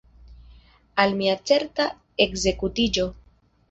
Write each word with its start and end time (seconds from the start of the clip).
Al 1.05 1.15
mia 1.21 1.37
certa 1.53 1.89
ekzekutiĝo! 2.29 3.11